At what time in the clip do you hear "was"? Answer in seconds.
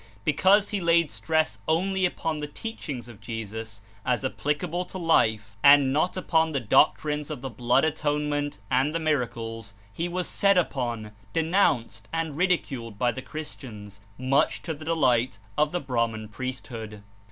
10.09-10.27